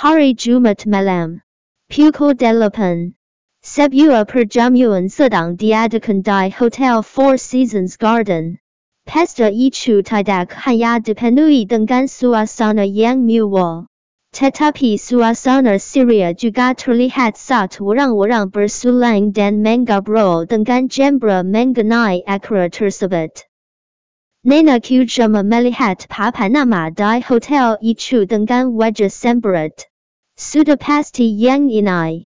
[0.00, 1.44] Hari Jumat Malam.
[1.92, 3.12] Pukul Delapan.
[3.60, 8.56] Sebua Perjamuan Sedang diadakan di Hotel Four Seasons Garden.
[9.04, 13.84] Pesta itu tidak hanya dipenuhi dengan suasana er yang mewah.
[14.32, 22.72] Tetapi suasana er ceria juga terlihat saat orang-orang bersulang dan mengobrol dengan gembira mengenai acara
[22.72, 23.44] tersebut.
[24.48, 29.89] Nina Kusuma melihat papan nama di hotel itu dengan wajah semburat.
[30.40, 32.24] Sudah pasti yang ini.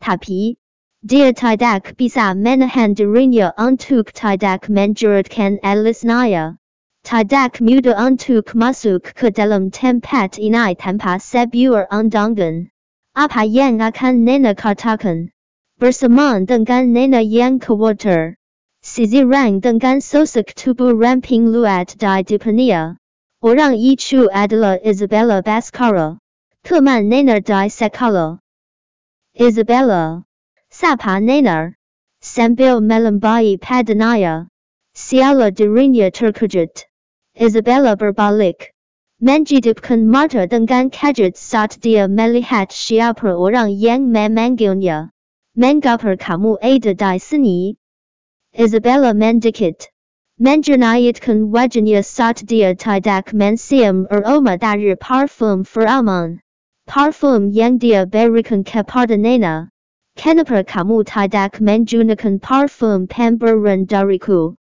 [0.00, 0.56] Tapi,
[1.04, 6.56] dia tidak bisa menahan dirinya untuk tidak menjeratkan alisnya.
[7.04, 12.72] Tidak mudah untuk masuk ke dalam tempat ini tanpa sebuah undangan.
[13.12, 15.28] Apa yang akan Nena katakan?
[15.76, 18.40] Bersamaan dengan Nena yang khawatir.
[18.80, 22.96] Sizirang dengan sosok tubuh ramping luat di depannya.
[23.44, 26.21] Orang itu adalah Isabella Baskara.
[26.62, 28.38] Teman Nena di sekolah.
[29.34, 30.22] Isabella.
[30.70, 31.74] Sapa Nenar.
[32.22, 34.46] Sambil melambai padanaya.
[34.94, 36.86] Siala dirinya terkejut.
[37.34, 38.70] Isabella berbalik.
[39.20, 45.10] Menjidupkan mata dengan kaget Sat dia melihat siapa orang yang memanggilnya.
[45.58, 47.74] Mengapa kamu ada di sini?
[48.54, 49.90] Isabella mendikit.
[50.38, 56.38] Menjernayatkan wajahnya saat dia tidak mensiam aroma dari parfum Feraman.
[56.92, 59.72] Parfum yang dia berikan kepada Nena.
[60.12, 64.60] Kenapa kamu tidak menggunakan parfum pembaruan dariku?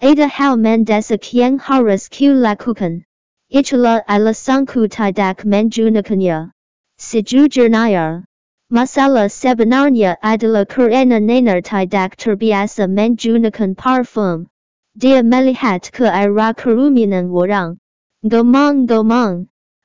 [0.00, 3.04] Ada hal mendesak yang harus kulakukan.
[3.52, 6.48] Itulah alasanku tidak menggunakannya.
[6.96, 8.24] Sejujurnya,
[8.72, 14.48] masalah sebenarnya adalah karena Nena tidak terbiasa menggunakan parfum.
[14.96, 17.76] Dia melihat ke arah kerumunan orang.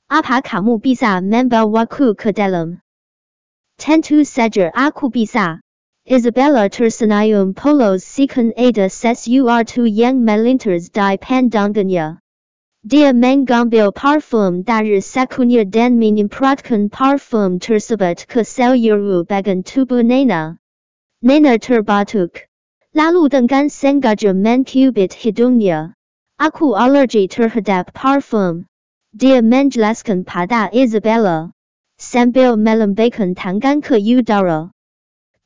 [0.06, 0.24] Gomong-gomong.
[0.26, 2.82] Apa kamu bisa membawaku ke dalam?
[3.78, 5.60] Tentu saja aku bisa.
[6.06, 12.20] Isabella tersenyum polos sekan ada sesuatu yang melintas di pandangannya.
[12.86, 20.58] Dia mengambil parfum dari sakunya dan menyemprotkan parfum tersebut ke seluruh bagian tubuh Nena.
[21.24, 22.46] Nena terbatuk.
[22.94, 25.98] Lalu dengan sengaja mencubit hidungnya.
[26.38, 28.70] Aku alergi terhadap parfum.
[29.16, 31.56] Dia menjelaskan pada Isabella
[31.96, 34.76] sambil melambaikan tangan ke udara.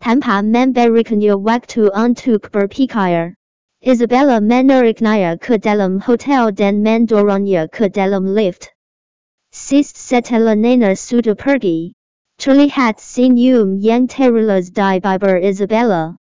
[0.02, 3.38] Tanpa memberikannya waktu untuk berpikir.
[3.86, 8.74] Isabella menariknya ke dalam hotel dan mendorongnya ke dalam lift.
[9.54, 11.94] Sis setelah Nena sudah pergi.
[12.42, 16.18] Terlihat senyum yang terulaz di bibir Isabella.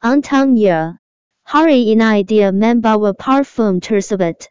[0.00, 0.96] Untungnya,
[1.44, 4.48] hari ini dia membawa parfum tersebut.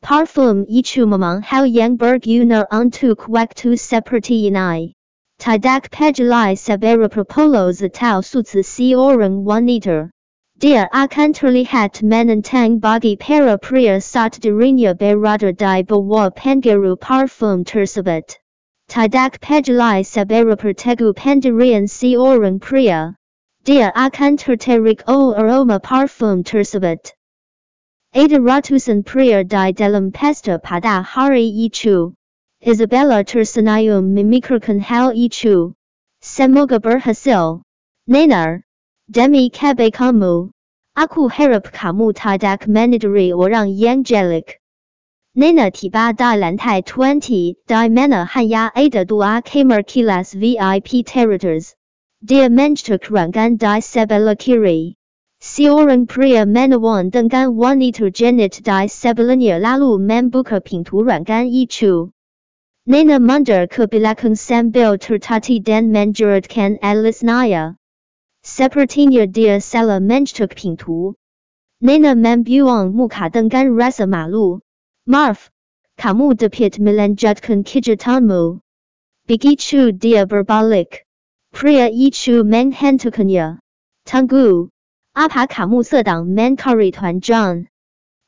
[0.00, 4.96] Parfum itu memang hal yang berguna untuk waktu seperti ini.
[5.36, 10.08] Tidak peduli seberapa polos atau suci seorang wanita.
[10.56, 18.40] Dia akan terlihat menentang bagi para pria saat dirinya berada di bawah pengaruh parfum tersebut.
[18.88, 23.16] Tidak peduli seberapa teguh pendirian seorang pria.
[23.64, 27.12] Dia akan tertarik oleh aroma parfum tersebut.
[28.10, 32.10] Ada ratusan pria di dalam pesta pada hari itu.
[32.58, 35.78] Isabella tersenyum memikirkan hal itu.
[36.20, 37.62] Semoga berhasil.
[38.10, 38.66] Nenar.
[39.06, 40.50] Demi kebaikanmu.
[40.98, 44.58] Aku harap kamu tidak meniduri orang yang jelek.
[45.38, 51.78] Nena tiba di lantai 20, di mana hanya ada dua kamar kelas VIP territors
[52.26, 54.99] Dia mencetak ruangan di sebelah kiri.
[55.40, 62.12] Seorang pria menawan dengan wanita jenit di sebelahnya lalu membuka pintu ruangan itu.
[62.84, 67.80] Nena mundur ke belakang sambil tertati dan menjeratkan alisnya.
[68.44, 71.16] Sepertinya dia salah mencetak pintu.
[71.80, 74.60] Nena membuang muka dengan rasa malu.
[75.08, 75.48] Maaf,
[75.96, 78.60] kamu dapat melanjutkan kegiatanmu.
[79.24, 81.08] Begitu dia berbalik.
[81.48, 81.88] Pria
[85.16, 85.26] itu menghentikannya.
[85.26, 85.34] Tunggu.
[85.34, 87.66] Apa kamu sedang mencari Tuan John?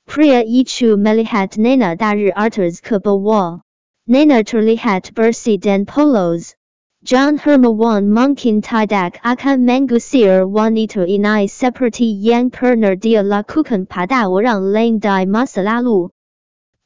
[0.06, 3.60] Pria itu melihat Nena dari atas ke bawah.
[4.08, 6.54] Nena terlihat bersih dan polos.
[7.04, 14.72] John Hermawan mungkin tidak akan mengusir wanita ini seperti yang pernah dia lakukan pada orang
[14.72, 16.10] lain di masa lalu.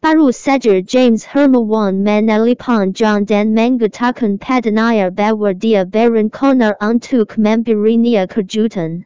[0.03, 9.05] Baru saja James Hermawan menelpon John dan mengatakan padanya bahwa dia berencana untuk memberinya kejutan.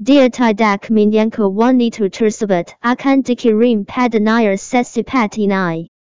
[0.00, 5.92] Dia tidak menyangka wanita tersebut akan dikirim pada padanya secepat ini.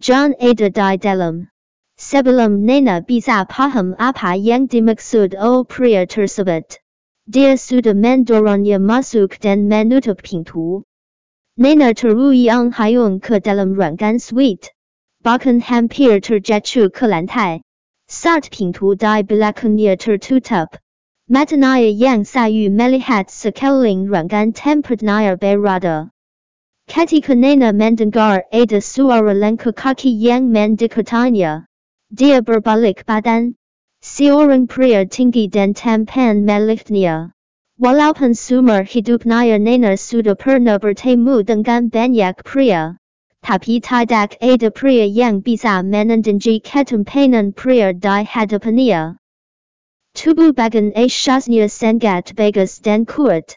[0.00, 1.48] John ada di dalam.
[1.98, 6.78] Sebelum Nena bisa paham apa yang dimaksud o pria tersebut.
[7.28, 10.88] Dia sudah mendorongnya masuk dan menutup pintu.
[11.58, 14.72] Nena teruyang hayung ke dalam ruangan suite.
[15.20, 17.60] Bahkan hampir terjatuh ke lantai.
[18.08, 20.78] Saat pintu di belakangnya tertutup.
[21.28, 26.08] Matanya yang sayu melihat sekeliling ruangan tempatnya berada.
[26.88, 31.68] Ketika Nena mendengar ada suara langkah kaki yang mendekatinya.
[32.08, 33.60] Dia berbalik badan.
[34.00, 37.36] Seorang pria tinggi dan tampan melihatnya.
[37.76, 42.96] Walaupun sumber hidupnya Nena sudah pernah bertemu dengan banyak pria.
[43.44, 49.17] Tapi tidak ada pria yang bisa menandingi ketampanan pria di hadapannya.
[50.18, 53.54] Tubuh bagan asyasnya sangat bagus dan kuat.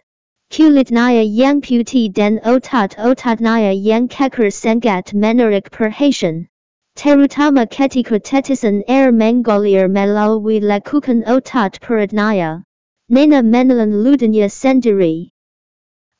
[0.53, 6.45] Kulitnya yang putih dan otot-ototnya yang kekar sangat menarik perhatian.
[6.93, 12.61] Terutama ketika tetesan air er mengalir melalui lakukan otot perutnya.
[13.09, 15.33] Nena menelan ludahnya sendiri.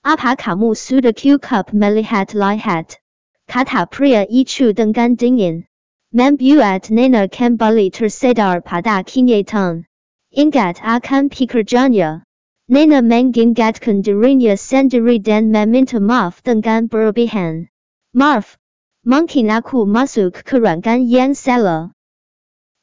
[0.01, 2.97] Apa kamu sudah cukup melihat lihat?
[3.45, 5.69] Kata pria itu dengan dingin.
[6.09, 9.85] Membuat Nena kembali tersedar pada kenyataan.
[10.31, 12.23] Ingat akan pekerjaannya.
[12.71, 17.67] Nena mengingatkan dirinya sendiri dan meminta maaf dengan berlebihan.
[18.15, 18.55] Maaf,
[19.03, 21.91] mungkin aku masuk ke ruangan yang salah.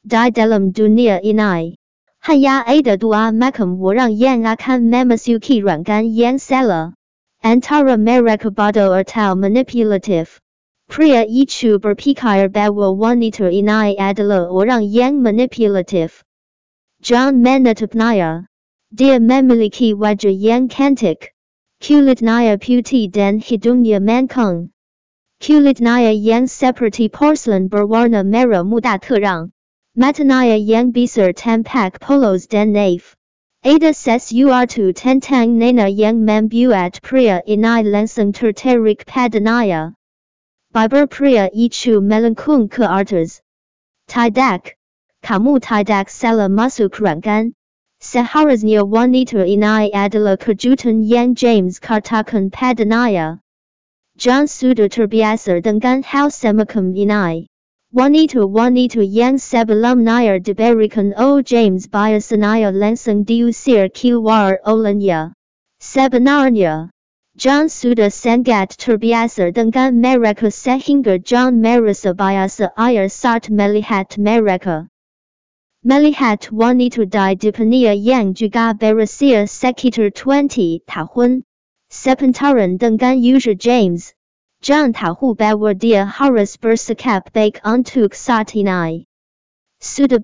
[0.05, 1.73] Di dalam dunia ini,
[2.21, 6.93] hanya ada dua macam orang yang akan memasuki ruangan yang salah.
[7.41, 10.37] Antara mereka bodoh atau manipulatif.
[10.85, 16.28] Pria itu berpikir bahwa wanita ini adalah orang yang manipulatif.
[17.01, 18.47] John menatapnya.
[18.93, 21.31] Dia memiliki wajah yang cantik.
[21.81, 24.71] Kulitnya putih dan hidungnya mancung.
[25.41, 29.53] Kulitnya yang seperti porcelain berwarna merah muda terang.
[29.97, 33.15] Matanya yang besar tampak polos dan naif.
[33.63, 39.95] Ada sesuatu tentang Nena yang membuat pria ini langsung tertarik padanya.
[40.75, 43.43] Biber pria itu melengkung ke atas.
[44.07, 44.78] Tidak.
[45.23, 47.53] Kamu tidak salah masuk ruangan.
[47.99, 53.43] Seharusnya wanita ini adalah kejutan yang James katakan padanya.
[54.19, 57.47] John sudah terbiasa dengan hal semacam ini.
[57.95, 65.33] Wanita-wanita yang sebelumnya diberikan oleh James biasanya langsung diusir keluar olehnya.
[65.81, 66.91] Sebenarnya,
[67.39, 74.91] John sudah sangat terbiasa dengan mereka sehingga John merasa biasa air saat melihat mereka.
[75.87, 81.47] Melihat wanita di depannya yang juga berusia sekitar 20 tahun.
[81.87, 84.11] Sepentaran dengan usia James.
[84.59, 89.07] John tahu bahwa dia harus bersikap baik untuk saat ini.
[89.79, 90.19] Sudah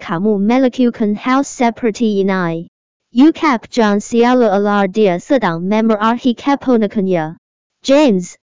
[0.00, 2.72] kamu melakukan hal seperti ini?
[3.12, 7.36] Ukap John seolah-olah dia sedang memarahi keponakannya.
[7.84, 8.40] James.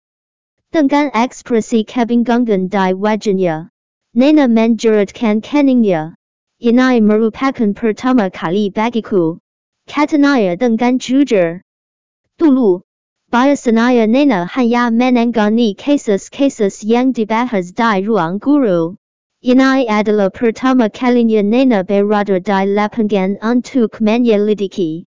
[0.75, 3.71] Dengan ekspresi kebingungan di wajahnya.
[4.19, 6.19] Nena menjeratkan keningnya.
[6.59, 9.38] Ini merupakan pertama kali bagiku.
[9.87, 11.62] Katanya dengan jujur.
[12.35, 12.82] Dulu,
[13.31, 18.99] biasanya Nena hanya menangani kasus-kasus yang dibahas di ruang guru.
[19.38, 25.07] Inai adalah pertama kalinya Nena berada di lapangan untuk menyelidiki.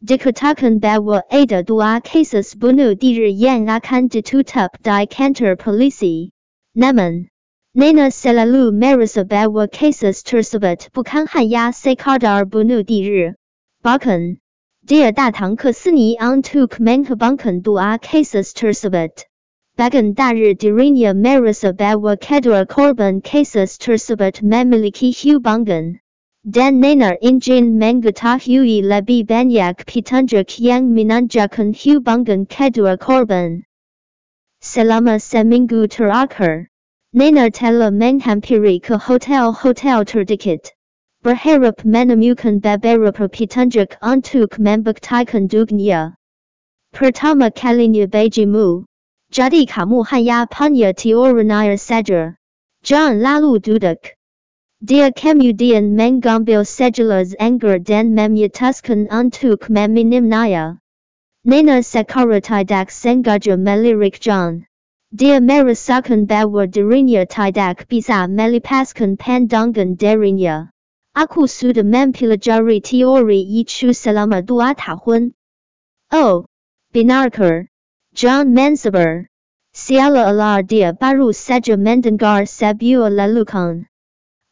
[0.00, 6.32] Dikatakan bahwa ada dua kasus bunuh diri yang akan ditutup di kantor polisi.
[6.72, 7.28] Namun,
[7.70, 13.38] Nina selalu merasa bahwa kasus tersebut bukan hanya sekadar bunuh diri.
[13.86, 14.42] Bahkan,
[14.82, 19.22] dia datang ke sini untuk menghubungkan dua kasus tersebut.
[19.78, 26.02] Bahkan dari dirinya merasa bahwa kedua korban kasus tersebut memiliki hubungan.
[26.42, 33.62] Dan Nina ingin mengetahui lebih banyak petunjuk yang menanjakan hubungan kedua korban.
[34.58, 36.69] Selama seminggu terakhir,
[37.12, 40.70] Nena telah menghampiri ke hotel-hotel terdekat.
[41.26, 46.14] Berharap menemukan beberapa petunjuk untuk membuktikan dugaannya.
[46.94, 48.86] Pertama kalinya bagimu.
[49.34, 52.38] Jadi kamu hanya punya teorinya saja.
[52.86, 54.14] John lalu duduk.
[54.78, 60.78] Dia kemudian mengambil sejelas anggur dan memutuskan untuk meminumnya.
[61.42, 64.69] Nena secara tidak sengaja melirik John.
[65.10, 70.70] Dia merasakan bahwa dirinya tidak bisa melepaskan pandangan darinya.
[71.18, 75.34] Aku sudah mempelajari teori itu selama dua tahun.
[76.14, 76.46] Oh,
[76.94, 77.66] benarkah?
[78.14, 79.26] John mensabar.
[79.74, 83.90] Seolah-olah dia baru saja mendengar sebuah lelucon.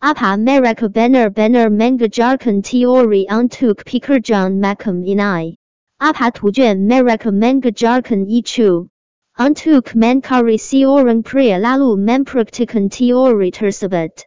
[0.02, 5.54] Apa mereka benar benar mengajarkan teori untuk pekerjaan macam ini.
[6.02, 8.90] Apa tujuan mereka mengajarkan itu?
[9.38, 14.26] Untuk mencari seorang pria lalu mempraktikkan teori tersebut.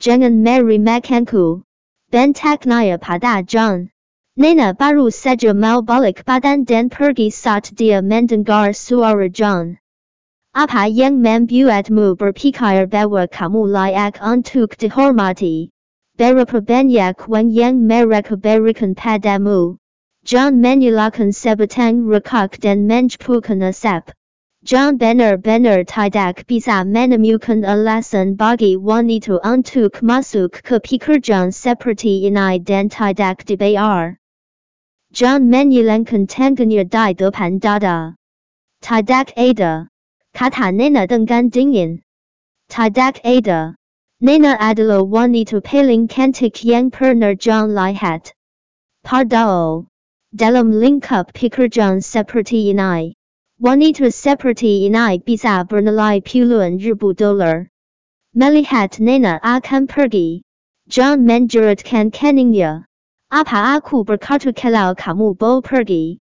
[0.00, 1.60] Jangan meremehkanku.
[2.08, 3.92] Bentaknya pada John.
[4.40, 9.76] Nena baru saja mau badan dan pergi saat dia mendengar suara John.
[10.56, 15.68] Apa yang membuatmu berpikir bahwa kamu layak untuk dihormati?
[16.16, 19.76] Berapa banyak uang yang mereka berikan padamu?
[20.24, 24.16] John menyalakan sebatang rokok dan menjepukan asap.
[24.62, 32.86] John benar-benar tidak bisa menemukan alasan bagi wanita untuk masuk ke pekerjaan seperti ini dan
[32.86, 34.14] tidak dibayar.
[35.10, 38.14] John menyilangkan tangannya di depan dada.
[38.78, 39.90] Tidak ada.
[40.30, 41.98] Kata Nena dengan dingin.
[42.70, 43.74] Tidak ada.
[44.22, 48.30] Nena adalah wanita paling cantik yang pernah John lihat.
[49.02, 49.90] Padahal.
[50.30, 53.18] Dalam lingkup pekerjaan seperti ini.
[53.62, 57.70] Wanita seperti ini bisa bernilai puluhan ribu dolar.
[58.34, 60.42] Melihat Nena akan pergi.
[60.90, 62.90] John menjeratkan keningnya.
[63.30, 66.18] Apa aku berkata kalau kamu mau pergi?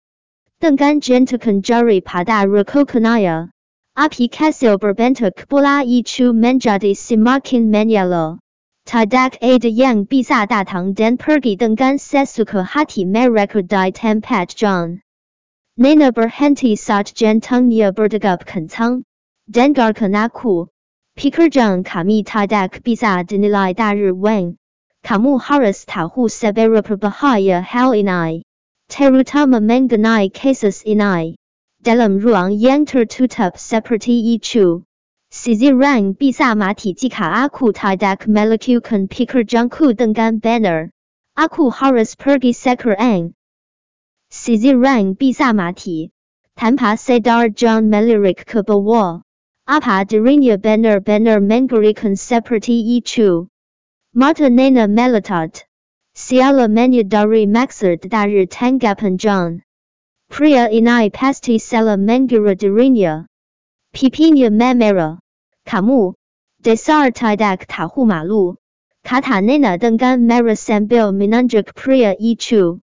[0.58, 3.54] Dengan jentakan jari pada rokokanaya.
[3.94, 8.42] Api kasil berbentuk bola itu menjadi semakin menyala.
[8.90, 15.06] Tidak ada yang bisa datang dan pergi dengan sesuka hati mereka di tempat John.
[15.78, 19.06] Nena berhenti saat jantungnya berdegup kencang.
[19.46, 20.74] Dengarkan aku.
[21.14, 24.58] Pekerjaan kami tidak bisa dinilai dari uang.
[25.06, 28.42] Kamu harus tahu seberapa bahaya hal ini.
[28.90, 31.38] Terutama mengenai kasus ini.
[31.78, 34.82] Dalam ruang yang tertutup seperti itu.
[35.30, 40.90] Seseorang bisa mati jika aku tidak melakukan pekerjaanku dengan benar.
[41.38, 43.37] Aku harus pergi sekarang.
[44.28, 46.12] Seseorang bisa mati.
[46.58, 49.24] Tanpa sadar John melirik ke bawah.
[49.68, 53.48] Apa dirinya benar-benar mengerikan seperti itu.
[54.12, 55.64] Mata Nena meletot.
[56.16, 59.62] Siala menyadari maksud dari tanggapan John.
[60.28, 63.30] Pria ini pasti salah mengira dirinya.
[63.94, 65.22] Pipinya memerah.
[65.64, 66.18] Kamu.
[66.60, 68.58] Dasar tidak tahu malu.
[69.06, 72.84] Kata Nena dengan marah sambil menanjak pria itu.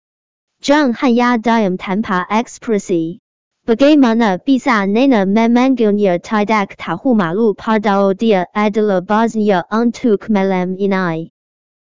[0.62, 3.18] John hanya diam tanpa expressi
[3.66, 11.34] Bagaimana bisa Nena memanggilnya tidak tahu malu pada dia adalah Bosnia untuk malam ini.